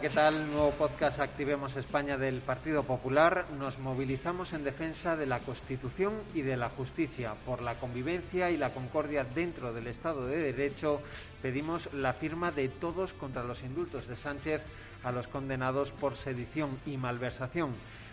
[0.00, 0.52] ¿qué tal?
[0.52, 3.46] Nuevo podcast Activemos España del Partido Popular.
[3.58, 7.34] Nos movilizamos en defensa de la Constitución y de la justicia.
[7.44, 11.02] Por la convivencia y la concordia dentro del Estado de Derecho,
[11.42, 14.62] pedimos la firma de todos contra los indultos de Sánchez
[15.02, 17.72] a los condenados por sedición y malversación.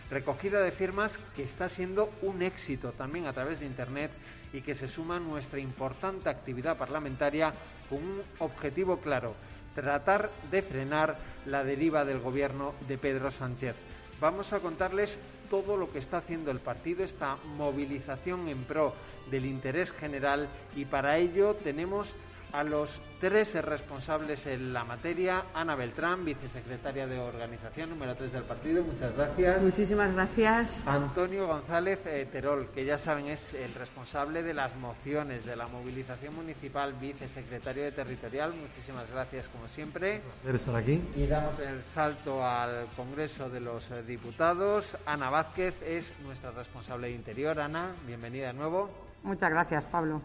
[0.10, 4.12] Recogida de firmas que está siendo un éxito también a través de Internet
[4.54, 7.54] y que se suma a nuestra importante actividad parlamentaria
[7.90, 9.36] con un objetivo claro
[9.76, 13.76] tratar de frenar la deriva del gobierno de Pedro Sánchez.
[14.20, 18.94] Vamos a contarles todo lo que está haciendo el partido, esta movilización en pro
[19.30, 22.14] del interés general y para ello tenemos
[22.56, 25.46] a los tres responsables en la materia.
[25.54, 29.62] Ana Beltrán, vicesecretaria de Organización número 3 del partido, muchas gracias.
[29.62, 30.88] Muchísimas gracias.
[30.88, 35.68] Antonio González eh, Terol, que ya saben es el responsable de las mociones de la
[35.68, 38.54] movilización municipal, vicesecretario de Territorial.
[38.54, 40.22] Muchísimas gracias, como siempre.
[40.48, 41.02] Un estar aquí.
[41.16, 44.98] Y damos el salto al Congreso de los eh, Diputados.
[45.06, 47.60] Ana Vázquez es nuestra responsable de Interior.
[47.60, 48.90] Ana, bienvenida de nuevo.
[49.24, 50.22] Muchas gracias, Pablo.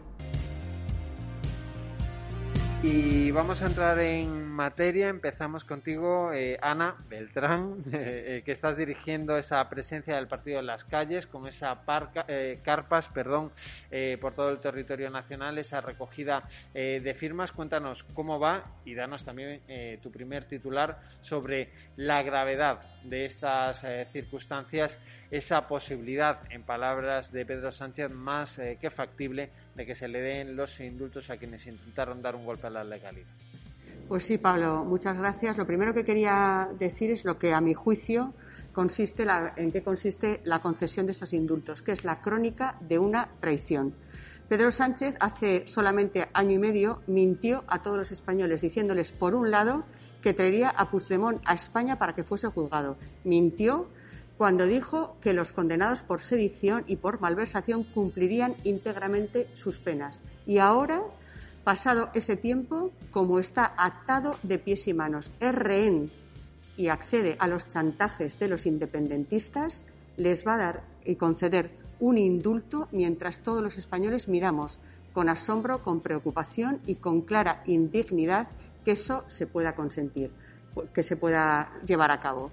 [2.83, 5.09] Y vamos a entrar en materia.
[5.09, 10.83] Empezamos contigo, eh, Ana Beltrán, eh, que estás dirigiendo esa presencia del partido en las
[10.83, 13.51] calles, con esa parca, eh, carpas, perdón,
[14.19, 17.51] por todo el territorio nacional, esa recogida de firmas.
[17.51, 19.61] Cuéntanos cómo va y danos también
[20.01, 27.71] tu primer titular sobre la gravedad de estas circunstancias, esa posibilidad, en palabras de Pedro
[27.71, 32.35] Sánchez, más que factible de que se le den los indultos a quienes intentaron dar
[32.35, 33.31] un golpe a la legalidad.
[34.11, 35.57] Pues sí, Pablo, muchas gracias.
[35.57, 38.33] Lo primero que quería decir es lo que, a mi juicio,
[38.73, 43.29] consiste en qué consiste la concesión de esos indultos, que es la crónica de una
[43.39, 43.95] traición.
[44.49, 49.49] Pedro Sánchez hace solamente año y medio mintió a todos los españoles diciéndoles, por un
[49.49, 49.85] lado,
[50.21, 52.97] que traería a Puigdemont a España para que fuese juzgado.
[53.23, 53.87] Mintió
[54.37, 60.21] cuando dijo que los condenados por sedición y por malversación cumplirían íntegramente sus penas.
[60.45, 61.01] Y ahora,
[61.63, 66.11] pasado ese tiempo, como está atado de pies y manos, es rehén
[66.77, 69.85] y accede a los chantajes de los independentistas,
[70.17, 74.79] les va a dar y conceder un indulto mientras todos los españoles miramos
[75.13, 78.47] con asombro, con preocupación y con clara indignidad
[78.83, 80.31] que eso se pueda consentir,
[80.93, 82.51] que se pueda llevar a cabo.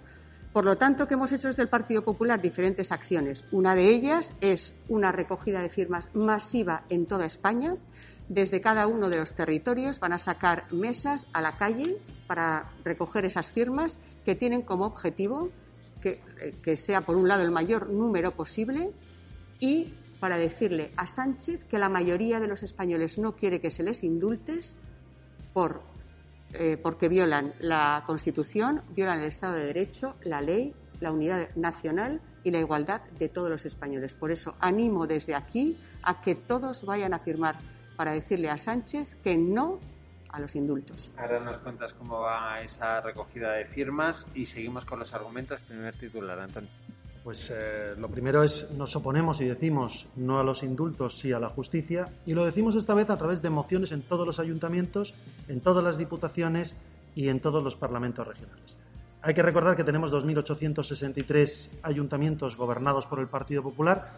[0.52, 2.40] Por lo tanto, ¿qué hemos hecho desde el Partido Popular?
[2.40, 3.44] Diferentes acciones.
[3.52, 7.76] Una de ellas es una recogida de firmas masiva en toda España.
[8.28, 11.96] Desde cada uno de los territorios van a sacar mesas a la calle
[12.26, 15.50] para recoger esas firmas que tienen como objetivo
[16.02, 16.20] que,
[16.62, 18.92] que sea, por un lado, el mayor número posible
[19.58, 23.82] y para decirle a Sánchez que la mayoría de los españoles no quiere que se
[23.82, 24.76] les indultes
[25.52, 25.82] por
[26.54, 32.22] eh, porque violan la Constitución, violan el Estado de Derecho, la ley, la unidad nacional
[32.42, 34.14] y la igualdad de todos los españoles.
[34.14, 37.58] Por eso animo desde aquí a que todos vayan a firmar
[37.98, 39.80] para decirle a Sánchez que no
[40.28, 41.10] a los indultos.
[41.16, 45.60] Ahora nos cuentas cómo va esa recogida de firmas y seguimos con los argumentos.
[45.62, 46.70] Primer titular, Antonio.
[47.24, 51.40] Pues eh, lo primero es nos oponemos y decimos no a los indultos, sí a
[51.40, 55.14] la justicia, y lo decimos esta vez a través de mociones en todos los ayuntamientos,
[55.48, 56.76] en todas las diputaciones
[57.16, 58.76] y en todos los parlamentos regionales.
[59.22, 64.12] Hay que recordar que tenemos 2.863 ayuntamientos gobernados por el Partido Popular,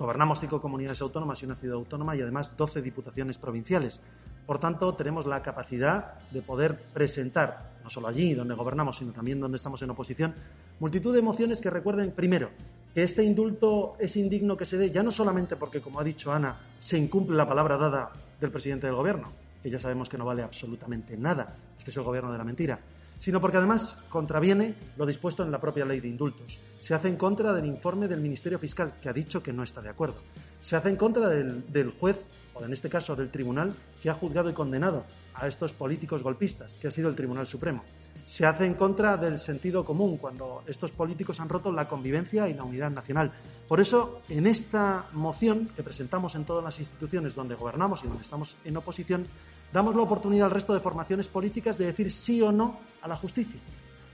[0.00, 4.00] gobernamos cinco comunidades autónomas y una ciudad autónoma y además 12 diputaciones provinciales.
[4.46, 9.40] Por tanto, tenemos la capacidad de poder presentar, no solo allí donde gobernamos, sino también
[9.40, 10.34] donde estamos en oposición,
[10.80, 12.48] multitud de mociones que recuerden, primero,
[12.94, 16.32] que este indulto es indigno que se dé ya no solamente porque, como ha dicho
[16.32, 18.10] Ana, se incumple la palabra dada
[18.40, 19.30] del presidente del Gobierno,
[19.62, 22.80] que ya sabemos que no vale absolutamente nada, este es el Gobierno de la mentira,
[23.20, 26.58] sino porque además contraviene lo dispuesto en la propia ley de indultos.
[26.80, 29.80] Se hace en contra del informe del Ministerio Fiscal, que ha dicho que no está
[29.80, 30.16] de acuerdo.
[30.60, 32.16] Se hace en contra del, del juez,
[32.54, 36.76] o en este caso del tribunal, que ha juzgado y condenado a estos políticos golpistas,
[36.80, 37.84] que ha sido el Tribunal Supremo.
[38.30, 42.54] se hace en contra del sentido común, cuando estos políticos han roto la convivencia y
[42.54, 43.32] la unidad nacional.
[43.66, 48.22] Por eso, en esta moción que presentamos en todas las instituciones donde gobernamos y donde
[48.22, 49.26] estamos en oposición,
[49.72, 53.16] damos la oportunidad al resto de formaciones políticas de decir sí o no a la
[53.16, 53.60] justicia.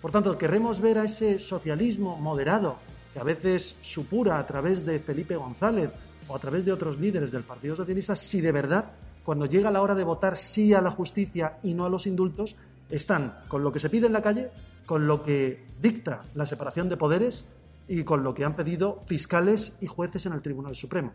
[0.00, 2.76] Por tanto, queremos ver a ese socialismo moderado
[3.12, 5.91] que a veces supura a través de Felipe González
[6.29, 8.93] o a través de otros líderes del Partido Socialista, si de verdad,
[9.25, 12.56] cuando llega la hora de votar sí a la justicia y no a los indultos,
[12.91, 14.50] están con lo que se pide en la calle,
[14.85, 17.47] con lo que dicta la separación de poderes
[17.88, 21.12] y con lo que han pedido fiscales y jueces en el Tribunal Supremo.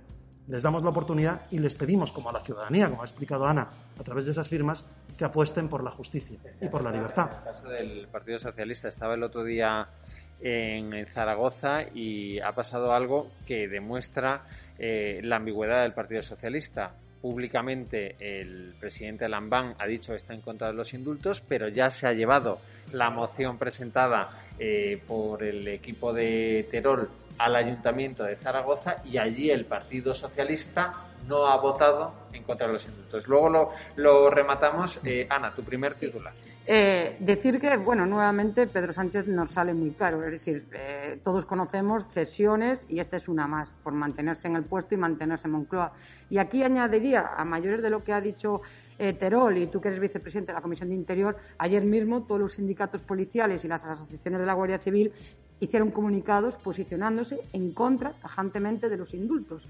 [0.48, 3.68] Les damos la oportunidad y les pedimos, como a la ciudadanía, como ha explicado Ana,
[3.98, 4.86] a través de esas firmas,
[5.18, 7.30] que apuesten por la justicia y por la libertad.
[7.32, 9.88] En el caso del Partido Socialista, estaba el otro día
[10.42, 14.44] en Zaragoza y ha pasado algo que demuestra
[14.80, 20.42] eh, la ambigüedad del Partido Socialista públicamente el presidente Lambán ha dicho que está en
[20.42, 22.60] contra de los indultos, pero ya se ha llevado
[22.92, 27.10] la moción presentada eh, por el equipo de Terol
[27.44, 30.94] al Ayuntamiento de Zaragoza y allí el Partido Socialista
[31.28, 33.28] no ha votado en contra de los indultos.
[33.28, 35.00] Luego lo, lo rematamos.
[35.04, 36.34] Eh, Ana, tu primer titular.
[36.66, 40.24] Eh, decir que, bueno, nuevamente Pedro Sánchez nos sale muy caro.
[40.24, 44.64] Es decir, eh, todos conocemos cesiones y esta es una más, por mantenerse en el
[44.64, 45.94] puesto y mantenerse en Moncloa.
[46.30, 48.62] Y aquí añadiría, a mayores de lo que ha dicho
[49.00, 52.40] eh, Terol y tú que eres vicepresidente de la Comisión de Interior, ayer mismo todos
[52.40, 55.12] los sindicatos policiales y las asociaciones de la Guardia Civil
[55.62, 59.68] hicieron comunicados posicionándose en contra tajantemente de los indultos.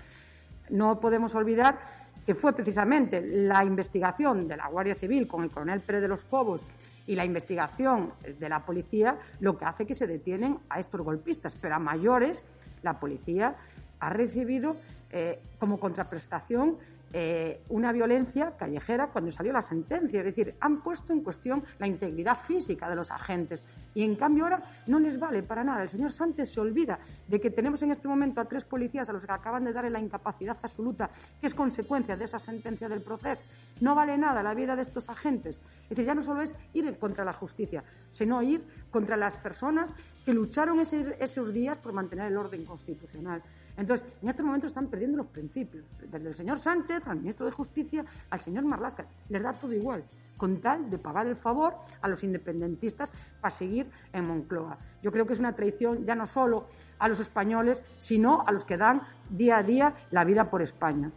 [0.70, 1.80] No podemos olvidar
[2.26, 6.26] que fue precisamente la investigación de la Guardia Civil con el coronel Pérez de los
[6.26, 6.64] Cobos
[7.08, 11.56] y la investigación de la policía lo que hace que se detienen a estos golpistas.
[11.60, 12.46] Pero a mayores,
[12.84, 13.56] la policía
[14.00, 14.78] ha recibido
[15.12, 16.78] eh, como contraprestación
[17.14, 20.20] eh, una violencia callejera cuando salió la sentencia.
[20.20, 23.64] Es decir, han puesto en cuestión la integridad física de los agentes.
[23.94, 25.84] Y en cambio ahora no les vale para nada.
[25.84, 29.14] El señor Sánchez se olvida de que tenemos en este momento a tres policías a
[29.14, 31.10] los que acaban de darle la incapacidad absoluta,
[31.40, 33.42] que es consecuencia de esa sentencia del proceso.
[33.82, 35.60] No vale nada la vida de estos agentes.
[35.84, 39.94] Es decir, ya no solo es ir contra la justicia, sino ir contra las personas
[40.26, 43.42] que lucharon esos días por mantener el orden constitucional.
[43.82, 45.84] Entonces, en este momento están perdiendo los principios.
[46.00, 50.04] Desde el señor Sánchez al ministro de Justicia, al señor Marlasca, les da todo igual,
[50.38, 53.12] con tal de pagar el favor a los independentistas
[53.42, 54.78] para seguir en Moncloa.
[55.02, 56.68] Yo creo que es una traición ya no solo
[57.00, 59.02] a los españoles, sino a los que dan
[59.32, 61.12] día a día la vida por España.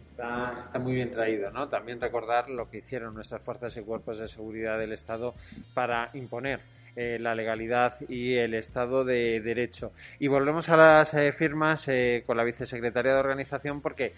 [0.00, 1.68] Está, está, muy bien traído, ¿no?
[1.68, 5.34] También recordar lo que hicieron nuestras fuerzas y cuerpos de seguridad del Estado
[5.74, 6.60] para imponer
[6.96, 9.92] eh, la legalidad y el Estado de Derecho.
[10.20, 14.12] Y volvemos a las eh, firmas eh, con la vicesecretaria de organización porque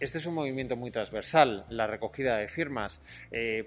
[0.00, 3.00] este es un movimiento muy transversal, la recogida de firmas,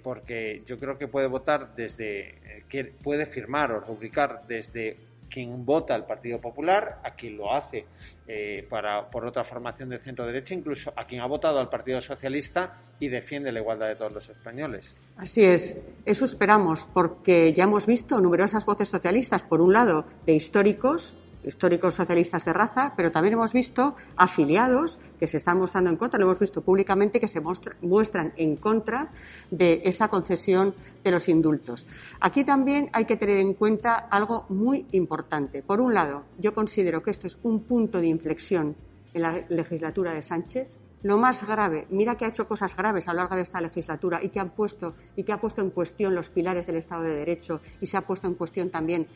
[0.03, 4.97] porque yo creo que puede votar desde, que puede firmar o rubricar desde
[5.31, 7.85] quien vota al Partido Popular, a quien lo hace
[8.27, 12.01] eh, para, por otra formación de centro derecha, incluso a quien ha votado al Partido
[12.01, 14.95] Socialista y defiende la igualdad de todos los españoles.
[15.17, 20.33] Así es, eso esperamos, porque ya hemos visto numerosas voces socialistas, por un lado, de
[20.33, 25.97] históricos históricos socialistas de raza, pero también hemos visto afiliados que se están mostrando en
[25.97, 27.41] contra, lo hemos visto públicamente, que se
[27.81, 29.11] muestran en contra
[29.49, 31.85] de esa concesión de los indultos.
[32.19, 35.63] Aquí también hay que tener en cuenta algo muy importante.
[35.63, 38.75] Por un lado, yo considero que esto es un punto de inflexión
[39.13, 43.13] en la legislatura de Sánchez, lo más grave, mira que ha hecho cosas graves a
[43.13, 46.13] lo largo de esta legislatura y que, han puesto, y que ha puesto en cuestión
[46.13, 49.07] los pilares del Estado de Derecho y se ha puesto en cuestión también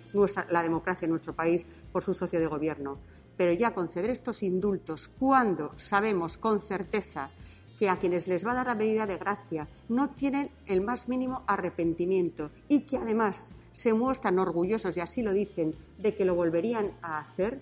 [0.50, 2.98] la democracia en nuestro país por su socio de gobierno.
[3.38, 7.30] Pero ya conceder estos indultos cuando sabemos con certeza
[7.77, 11.08] que a quienes les va a dar la medida de gracia no tienen el más
[11.08, 16.34] mínimo arrepentimiento y que además se muestran orgullosos, y así lo dicen, de que lo
[16.34, 17.62] volverían a hacer,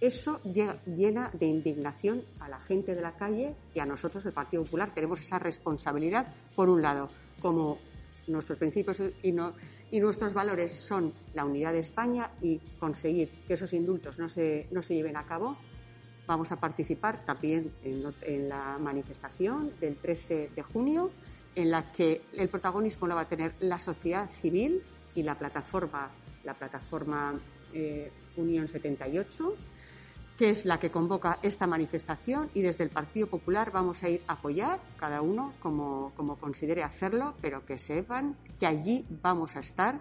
[0.00, 4.64] eso llena de indignación a la gente de la calle y a nosotros, el Partido
[4.64, 6.26] Popular, tenemos esa responsabilidad,
[6.56, 7.78] por un lado, como
[8.26, 9.32] nuestros principios y,
[10.00, 14.82] nuestros valores son la unidad de España y conseguir que esos indultos no se, no
[14.82, 15.56] se lleven a cabo.
[16.26, 21.10] Vamos a participar también en, la manifestación del 13 de junio,
[21.56, 24.82] en la que el protagonismo lo va a tener la sociedad civil
[25.14, 26.10] y la plataforma,
[26.44, 27.34] la plataforma
[27.74, 29.56] eh, Unión 78
[30.40, 34.22] que es la que convoca esta manifestación y desde el Partido Popular vamos a ir
[34.26, 39.60] a apoyar, cada uno como, como considere hacerlo, pero que sepan que allí vamos a
[39.60, 40.00] estar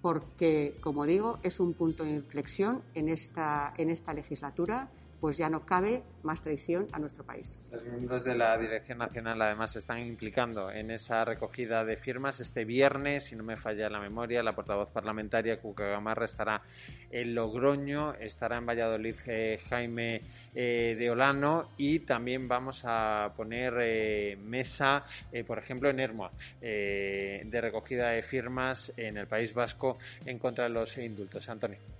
[0.00, 4.90] porque, como digo, es un punto de inflexión en esta, en esta legislatura
[5.20, 7.56] pues ya no cabe más traición a nuestro país.
[7.70, 12.40] Los miembros de la Dirección Nacional además se están implicando en esa recogida de firmas.
[12.40, 16.62] Este viernes, si no me falla la memoria, la portavoz parlamentaria Cuca Gamarra estará
[17.10, 20.22] en Logroño, estará en Valladolid eh, Jaime
[20.54, 25.04] eh, de Olano y también vamos a poner eh, mesa,
[25.46, 30.70] por ejemplo, en Hermoa, de recogida de firmas en el País Vasco en contra de
[30.70, 31.48] los indultos.
[31.48, 31.99] Antonio.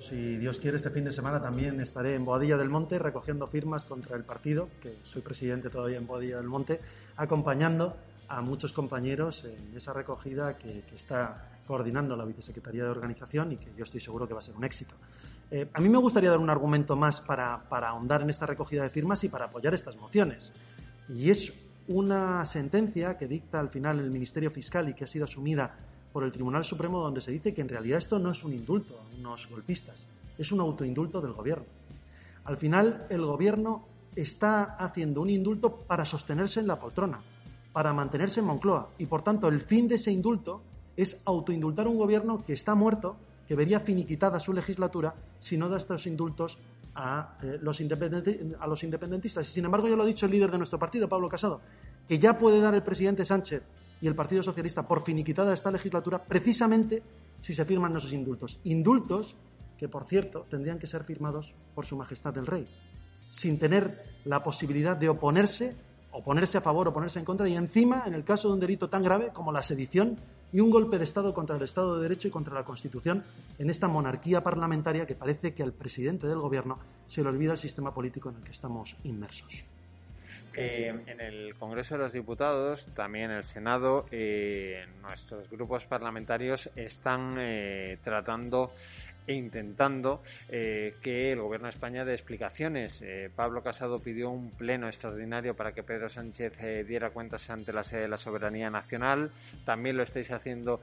[0.00, 3.84] Si Dios quiere, este fin de semana también estaré en Boadilla del Monte recogiendo firmas
[3.84, 6.80] contra el partido, que soy presidente todavía en Boadilla del Monte,
[7.16, 7.96] acompañando
[8.28, 13.72] a muchos compañeros en esa recogida que, está coordinando la Vicesecretaría de Organización y que
[13.76, 14.94] yo estoy seguro que va a ser un éxito.
[15.50, 18.82] Eh, a mí me gustaría dar un argumento más para, para ahondar en esta recogida
[18.82, 20.52] de firmas y para apoyar estas mociones.
[21.08, 21.54] Y es
[21.88, 25.74] una sentencia que dicta al final el Ministerio Fiscal y que ha sido asumida
[26.14, 28.94] por el Tribunal Supremo donde se dice que en realidad esto no es un indulto
[28.94, 30.06] a unos golpistas,
[30.38, 31.66] es un autoindulto del gobierno.
[32.44, 37.20] Al final, el gobierno está haciendo un indulto para sostenerse en la poltrona,
[37.72, 40.62] para mantenerse en Moncloa, y por tanto el fin de ese indulto
[40.96, 43.16] es autoindultar un gobierno que está muerto,
[43.48, 46.58] que vería finiquitada su legislatura si no da estos indultos
[46.94, 49.48] a, eh, los a los independentistas.
[49.48, 51.60] Y sin embargo, ya lo ha dicho el líder de nuestro partido, Pablo Casado,
[52.06, 53.64] que ya puede dar el presidente Sánchez
[54.04, 57.02] y el Partido Socialista por finiquitada esta legislatura precisamente
[57.40, 58.60] si se firman esos indultos.
[58.64, 59.34] Indultos
[59.78, 62.68] que, por cierto, tendrían que ser firmados por Su Majestad el Rey,
[63.30, 65.74] sin tener la posibilidad de oponerse,
[66.12, 69.02] oponerse a favor, oponerse en contra, y encima, en el caso de un delito tan
[69.02, 70.18] grave como la sedición
[70.52, 73.24] y un golpe de Estado contra el Estado de Derecho y contra la Constitución
[73.58, 77.58] en esta monarquía parlamentaria que parece que al presidente del Gobierno se le olvida el
[77.58, 79.64] sistema político en el que estamos inmersos.
[80.56, 86.70] Eh, en el Congreso de los Diputados, también en el Senado, eh, nuestros grupos parlamentarios
[86.76, 88.72] están eh, tratando
[89.26, 90.20] e intentando
[90.50, 93.02] que el Gobierno de España dé explicaciones.
[93.34, 98.02] Pablo Casado pidió un pleno extraordinario para que Pedro Sánchez diera cuentas ante la sede
[98.02, 99.30] de la soberanía nacional.
[99.64, 100.82] También lo estáis haciendo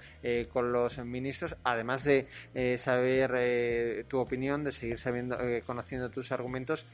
[0.51, 2.25] con los ministros, además de
[2.79, 5.37] saber tu opinión, de seguir sabiendo,
[5.67, 6.87] conociendo tus argumentos.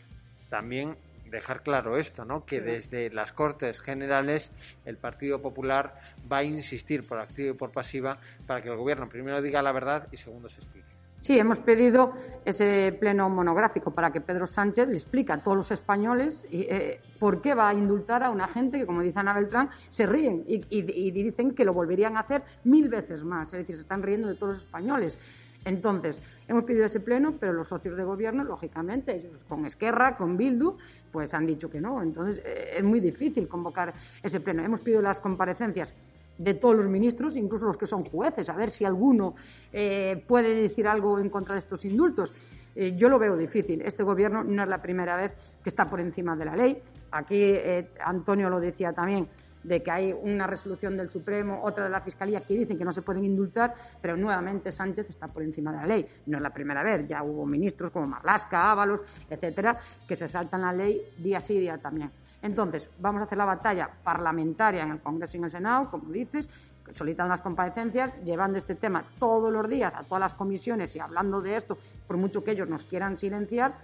[0.50, 0.98] También
[1.30, 2.46] dejar claro esto, ¿no?
[2.46, 4.52] Que desde las Cortes Generales
[4.86, 6.00] el Partido Popular
[6.32, 9.72] va a insistir por activa y por pasiva para que el Gobierno primero diga la
[9.72, 10.98] verdad y segundo se explique.
[11.20, 12.14] Sí, hemos pedido
[12.46, 17.42] ese pleno monográfico para que Pedro Sánchez le explique a todos los españoles eh, por
[17.42, 20.62] qué va a indultar a una gente que, como dice Ana Beltrán, se ríen y,
[20.70, 23.48] y dicen que lo volverían a hacer mil veces más.
[23.48, 25.18] Es decir, se están riendo de todos los españoles.
[25.66, 30.38] Entonces, hemos pedido ese pleno, pero los socios de gobierno, lógicamente, ellos con Esquerra, con
[30.38, 30.78] Bildu,
[31.12, 32.02] pues han dicho que no.
[32.02, 34.64] Entonces, eh, es muy difícil convocar ese pleno.
[34.64, 35.94] Hemos pedido las comparecencias
[36.38, 39.36] de todos los ministros, incluso los que son jueces, a ver si alguno
[39.74, 42.34] eh, puede decir algo en contra de estos indultos.
[42.76, 43.82] Eh, yo lo veo difícil.
[43.82, 45.34] Este gobierno no es la primera vez
[45.64, 46.82] que está por encima de la ley.
[47.12, 47.56] Aquí
[48.04, 49.28] Antonio lo decía también
[49.64, 52.92] de que hay una resolución del Supremo, otra de la Fiscalía, que dicen que no
[52.92, 56.08] se pueden indultar, pero nuevamente Sánchez está por encima de la ley.
[56.26, 60.62] No es la primera vez, ya hubo ministros como Marlasca, Ábalos, etcétera, que se saltan
[60.62, 62.12] la ley día sí, día también.
[62.42, 66.12] Entonces, vamos a hacer la batalla parlamentaria en el Congreso y en el Senado, como
[66.12, 66.48] dices,
[66.92, 71.42] solicitando las comparecencias, llevando este tema todos los días a todas las comisiones y hablando
[71.42, 73.76] de esto, por mucho que ellos nos quieran silenciar.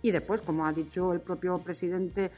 [0.00, 2.30] Y después, como ha dicho el propio presidente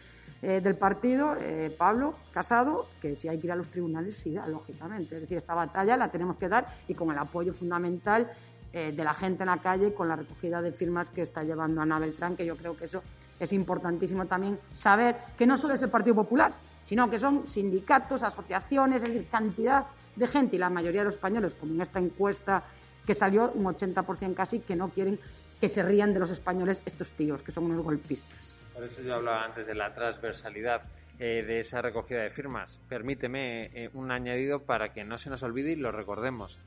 [0.43, 4.39] eh, del partido, eh, Pablo Casado, que si hay que ir a los tribunales, sí,
[4.47, 5.17] lógicamente.
[5.17, 8.31] Es decir, esta batalla la tenemos que dar y con el apoyo fundamental
[8.73, 11.83] eh, de la gente en la calle, con la recogida de firmas que está llevando
[11.83, 13.03] Ana Beltrán, que yo creo que eso
[13.39, 16.53] es importantísimo también saber que no solo es el Partido Popular,
[16.87, 21.75] sino que son sindicatos, asociaciones, cantidad de gente y la mayoría de los españoles, como
[21.75, 22.63] en esta encuesta
[23.07, 25.19] que salió, un 80% casi, que no quieren
[25.61, 28.60] que se rían de los españoles estos tíos, que son unos golpistas.
[28.81, 30.81] Por eso yo hablaba antes de la transversalidad
[31.19, 32.81] eh, de esa recogida de firmas.
[32.89, 36.59] Permíteme eh, un añadido para que no se nos olvide y lo recordemos.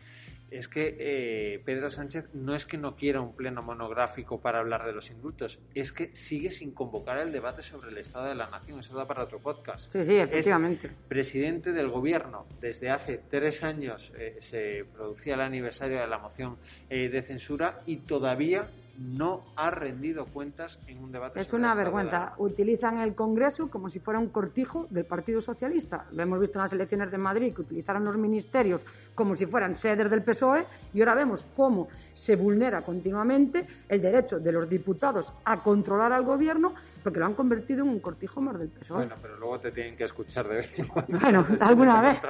[0.51, 4.85] Es que eh, Pedro Sánchez no es que no quiera un pleno monográfico para hablar
[4.85, 8.47] de los indultos, es que sigue sin convocar el debate sobre el Estado de la
[8.47, 8.77] Nación.
[8.77, 9.91] Eso da para otro podcast.
[9.91, 10.91] Sí, sí, efectivamente.
[11.07, 12.45] presidente del Gobierno.
[12.61, 18.67] Desde hace tres años se producía el aniversario de la moción de censura y todavía
[18.97, 21.39] no ha rendido cuentas en un debate.
[21.39, 22.33] Es una vergüenza.
[22.37, 26.05] Utilizan el Congreso como si fuera un cortijo del Partido Socialista.
[26.11, 28.85] Lo hemos visto en las elecciones de Madrid, que utilizaron los ministerios
[29.15, 34.39] como si fueran sedes del PSOE, y ahora vemos cómo se vulnera continuamente el derecho
[34.39, 36.73] de los diputados a controlar al Gobierno,
[37.03, 38.97] porque lo han convertido en un cortijo más del PSOE.
[38.97, 41.19] Bueno, pero luego te tienen que escuchar de vez en cuando.
[41.19, 42.21] Bueno, alguna vez.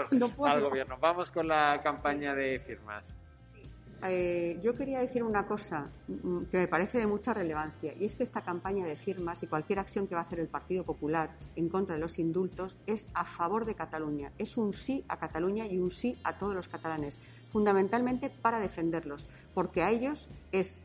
[0.44, 0.98] Al Gobierno.
[1.00, 3.16] Vamos con la campaña de firmas.
[4.06, 8.16] Eh, yo quería decir una cosa mm, que me parece de mucha relevancia, y es
[8.16, 11.32] que esta campaña de firmas y cualquier acción que va a hacer el Partido Popular
[11.56, 14.32] en contra de los indultos es a favor de Cataluña.
[14.38, 17.18] Es un sí a Cataluña y un sí a todos los catalanes,
[17.52, 20.82] fundamentalmente para defenderlos, porque a ellos es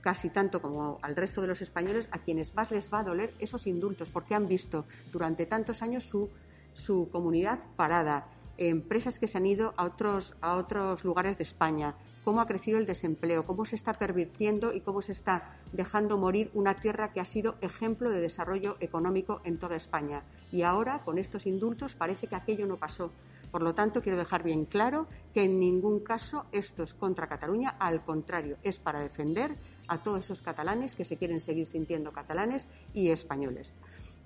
[0.00, 3.34] casi tanto como al resto de los españoles a quienes más les va a doler
[3.38, 6.30] esos indultos, porque han visto durante tantos años su,
[6.74, 11.94] su comunidad parada, empresas que se han ido a otros, a otros lugares de España,
[12.24, 16.50] cómo ha crecido el desempleo, cómo se está pervirtiendo y cómo se está dejando morir
[16.54, 20.22] una tierra que ha sido ejemplo de desarrollo económico en toda España.
[20.50, 23.10] Y ahora, con estos indultos, parece que aquello no pasó.
[23.50, 27.76] Por lo tanto, quiero dejar bien claro que en ningún caso esto es contra Cataluña,
[27.78, 29.54] al contrario, es para defender
[29.86, 33.72] a todos esos catalanes que se quieren seguir sintiendo catalanes y españoles.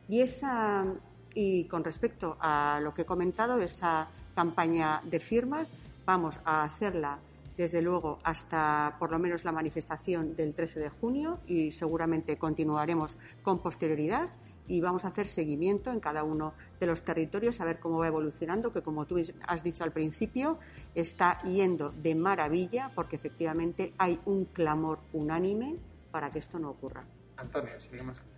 [0.09, 0.87] Y esa
[1.35, 5.73] y con respecto a lo que he comentado, esa campaña de firmas,
[6.05, 7.19] vamos a hacerla
[7.58, 13.18] desde luego hasta por lo menos la manifestación del 13 de junio y seguramente continuaremos
[13.42, 14.30] con posterioridad
[14.68, 18.06] y vamos a hacer seguimiento en cada uno de los territorios a ver cómo va
[18.06, 20.58] evolucionando, que como tú has dicho al principio,
[20.94, 25.76] está yendo de maravilla porque efectivamente hay un clamor unánime
[26.12, 27.04] para que esto no ocurra.
[27.36, 28.38] Antonio, seguimos contigo.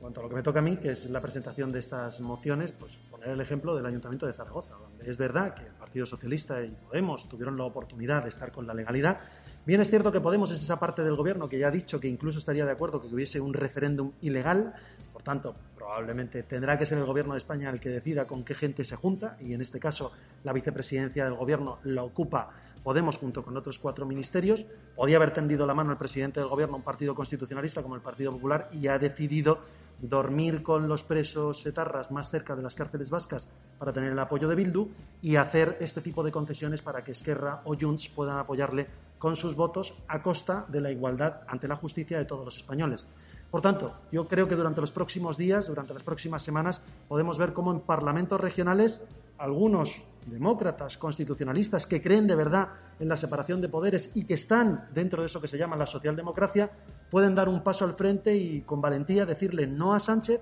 [0.00, 2.72] Cuanto a lo que me toca a mí, que es la presentación de estas mociones,
[2.72, 6.62] pues poner el ejemplo del Ayuntamiento de Zaragoza, donde es verdad que el Partido Socialista
[6.64, 9.20] y Podemos tuvieron la oportunidad de estar con la legalidad.
[9.66, 12.08] Bien es cierto que Podemos es esa parte del gobierno que ya ha dicho que
[12.08, 14.72] incluso estaría de acuerdo que hubiese un referéndum ilegal,
[15.12, 18.54] por tanto, probablemente tendrá que ser el gobierno de España el que decida con qué
[18.54, 20.12] gente se junta y en este caso
[20.44, 24.64] la vicepresidencia del gobierno la ocupa Podemos junto con otros cuatro ministerios.
[24.96, 28.00] Podía haber tendido la mano el presidente del gobierno a un partido constitucionalista como el
[28.00, 29.60] Partido Popular y ha decidido
[30.00, 34.48] dormir con los presos etarras más cerca de las cárceles vascas para tener el apoyo
[34.48, 34.88] de Bildu
[35.22, 38.86] y hacer este tipo de concesiones para que Esquerra o Junts puedan apoyarle
[39.18, 43.06] con sus votos a costa de la igualdad ante la justicia de todos los españoles.
[43.50, 47.52] Por tanto, yo creo que durante los próximos días, durante las próximas semanas, podemos ver
[47.52, 49.00] cómo en parlamentos regionales
[49.38, 52.68] algunos demócratas, constitucionalistas, que creen de verdad
[53.00, 55.86] en la separación de poderes y que están dentro de eso que se llama la
[55.86, 56.70] socialdemocracia,
[57.10, 60.40] pueden dar un paso al frente y con valentía decirle no a Sánchez,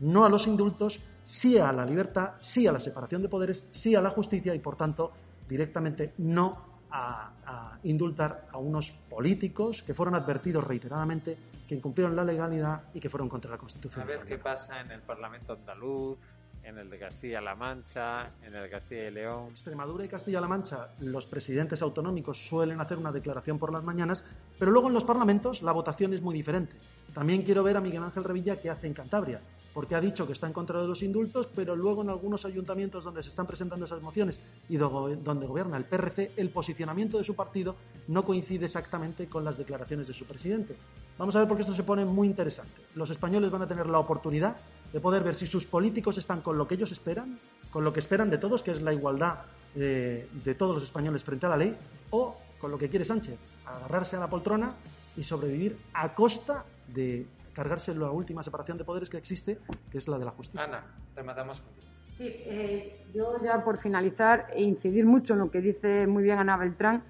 [0.00, 3.94] no a los indultos, sí a la libertad, sí a la separación de poderes, sí
[3.94, 5.12] a la justicia y, por tanto,
[5.48, 11.36] directamente no a, indultar a unos políticos que fueron advertidos reiteradamente
[11.68, 14.02] que incumplieron la legalidad y que fueron contra la Constitución.
[14.02, 16.18] A ver qué pasa en el Parlamento andaluz,
[16.62, 19.48] en el de Castilla-La Mancha, en el de Castilla y León.
[19.50, 24.24] Extremadura y Castilla-La Mancha, los presidentes autonómicos suelen hacer una declaración por las mañanas,
[24.58, 26.76] pero luego en los parlamentos la votación es muy diferente.
[27.14, 29.40] También quiero ver a Miguel Ángel Revilla qué hace en Cantabria,
[29.72, 33.04] porque ha dicho que está en contra de los indultos, pero luego en algunos ayuntamientos
[33.04, 37.34] donde se están presentando esas mociones y donde gobierna el PRC, el posicionamiento de su
[37.34, 37.76] partido
[38.08, 40.76] no coincide exactamente con las declaraciones de su presidente.
[41.18, 42.72] Vamos a ver porque esto se pone muy interesante.
[42.94, 44.56] Los españoles van a tener la oportunidad
[44.92, 47.38] de poder ver si sus políticos están con lo que ellos esperan,
[47.70, 49.40] con lo que esperan de todos, que es la igualdad
[49.74, 50.26] de,
[50.58, 51.76] todos los españoles frente a la ley,
[52.10, 54.74] o con lo que quiere Sánchez, agarrarse a la poltrona
[55.16, 59.58] y sobrevivir a costa de cargarse la última separación de poderes que existe,
[59.90, 60.64] que es la de la justicia.
[60.64, 60.84] Ana,
[61.14, 61.90] rematamos contigo.
[62.12, 66.38] Sí, eh, yo ya por finalizar e incidir mucho en lo que dice muy bien
[66.38, 67.02] Ana Beltrán,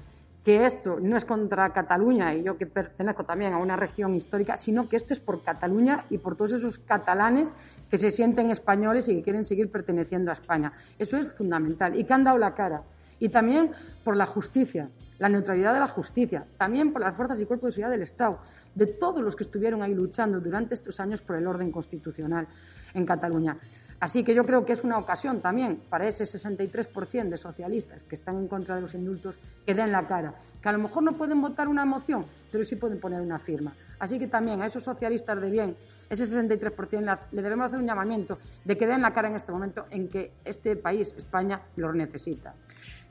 [0.44, 4.57] que esto no es contra Cataluña y yo que pertenezco también a una región histórica,
[4.57, 7.53] sino que esto es por Cataluña y por todos esos catalanes
[7.90, 10.72] que se sienten españoles y que quieren seguir perteneciendo a España.
[10.98, 12.85] Eso es fundamental y que han dado la cara.
[13.18, 13.72] Y también
[14.03, 14.88] por la justicia,
[15.20, 18.38] la neutralidad de la justicia, también por las fuerzas y cuerpos de seguridad del Estado,
[18.74, 22.48] de todos los que estuvieron ahí luchando durante estos años por el orden constitucional
[22.94, 23.56] en Cataluña.
[24.00, 28.14] Así que yo creo que es una ocasión también para ese 63% de socialistas que
[28.14, 31.12] están en contra de los indultos que den la cara, que a lo mejor no
[31.12, 33.74] pueden votar una moción, pero sí pueden poner una firma.
[33.98, 35.76] Así que también a esos socialistas de bien,
[36.09, 39.85] ese 63%, le debemos hacer un llamamiento de que den la cara en este momento
[39.90, 42.54] en que este país, España, los necesita.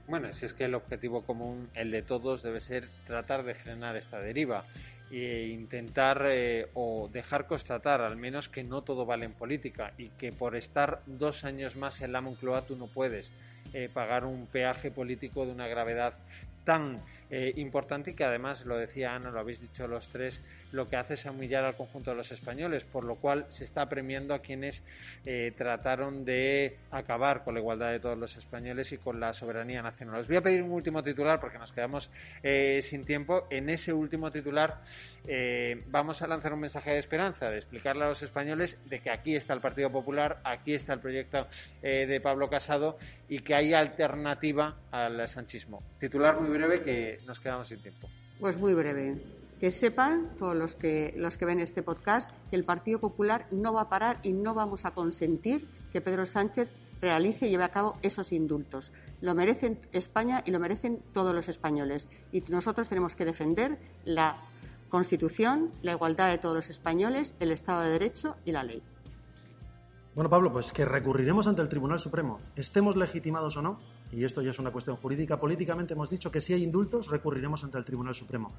[0.09, 3.95] Bueno, si es que el objetivo común, el de todos, debe ser tratar de frenar
[3.95, 4.65] esta deriva
[5.11, 10.09] e intentar eh, o dejar constatar al menos que no todo vale en política y
[10.09, 13.31] que por estar dos años más en la Moncloa tú no puedes
[13.71, 16.15] eh, pagar un peaje político de una gravedad
[16.63, 20.87] tan eh, importante y que además, lo decía Ana, lo habéis dicho los tres, lo
[20.87, 24.33] que hace es humillar al conjunto de los españoles, por lo cual se está premiando
[24.33, 24.83] a quienes
[25.25, 29.81] eh, trataron de acabar con la igualdad de todos los españoles y con la soberanía
[29.81, 30.19] nacional.
[30.19, 32.11] Os voy a pedir un último titular porque nos quedamos
[32.43, 33.47] eh, sin tiempo.
[33.49, 34.81] En ese último titular
[35.27, 39.09] eh, vamos a lanzar un mensaje de esperanza, de explicarle a los españoles de que
[39.09, 41.47] aquí está el Partido Popular, aquí está el proyecto
[41.81, 45.81] de Pablo Casado y que hay alternativa al sanchismo.
[45.99, 48.09] Titular muy breve que nos quedamos sin tiempo.
[48.39, 49.17] Pues muy breve
[49.59, 53.73] que sepan todos los que, los que ven este podcast que el Partido Popular no
[53.73, 56.69] va a parar y no vamos a consentir que Pedro Sánchez
[57.01, 58.91] realice y lleve a cabo esos indultos.
[59.21, 62.07] Lo merecen España y lo merecen todos los españoles.
[62.31, 64.37] Y nosotros tenemos que defender la
[64.89, 68.81] Constitución, la igualdad de todos los españoles, el Estado de Derecho y la ley.
[70.15, 73.79] Bueno, Pablo, pues que recurriremos ante el Tribunal Supremo, estemos legitimados o no,
[74.11, 77.63] y esto ya es una cuestión jurídica, políticamente hemos dicho que si hay indultos recurriremos
[77.63, 78.51] ante el Tribunal Supremo.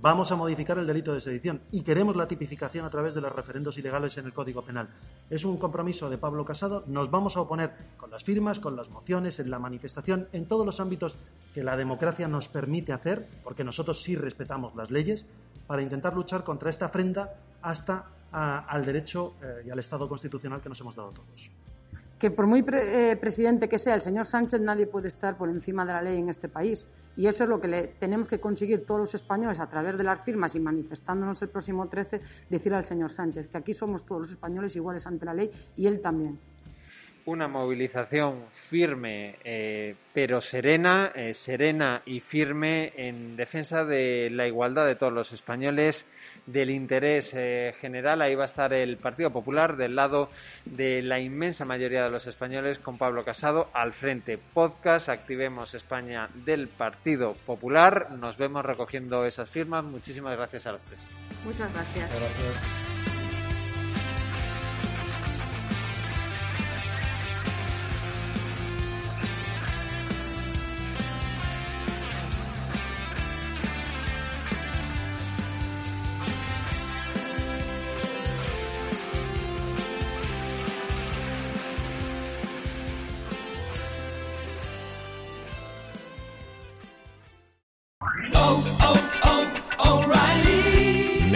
[0.00, 3.32] Vamos a modificar el delito de sedición y queremos la tipificación a través de los
[3.32, 4.90] referendos ilegales en el Código Penal.
[5.30, 8.90] Es un compromiso de Pablo Casado, nos vamos a oponer con las firmas, con las
[8.90, 11.16] mociones, en la manifestación, en todos los ámbitos
[11.54, 15.24] que la democracia nos permite hacer, porque nosotros sí respetamos las leyes,
[15.66, 20.68] para intentar luchar contra esta afrenta hasta al derecho eh, y al Estado constitucional que
[20.68, 21.50] nos hemos dado todos
[22.18, 25.84] que por muy eh, presidente que sea el señor Sánchez, nadie puede estar por encima
[25.84, 26.86] de la ley en este país.
[27.16, 30.04] Y eso es lo que le tenemos que conseguir todos los españoles a través de
[30.04, 34.22] las firmas y manifestándonos el próximo 13, decir al señor Sánchez que aquí somos todos
[34.22, 36.38] los españoles iguales ante la ley y él también
[37.26, 44.86] una movilización firme eh, pero serena, eh, serena y firme en defensa de la igualdad
[44.86, 46.06] de todos los españoles,
[46.46, 48.22] del interés eh, general.
[48.22, 50.30] Ahí va a estar el Partido Popular del lado
[50.64, 54.38] de la inmensa mayoría de los españoles con Pablo Casado al frente.
[54.38, 58.12] Podcast, activemos España del Partido Popular.
[58.12, 59.84] Nos vemos recogiendo esas firmas.
[59.84, 61.00] Muchísimas gracias a los tres.
[61.44, 62.10] Muchas gracias.